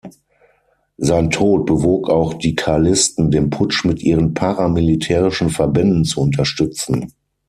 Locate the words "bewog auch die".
1.67-2.55